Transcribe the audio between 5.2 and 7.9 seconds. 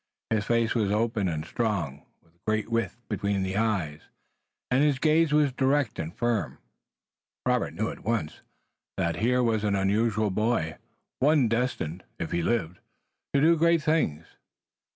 was direct and firm. Robert knew